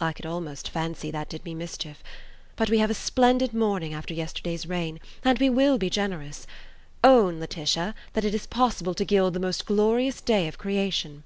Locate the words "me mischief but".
1.44-2.70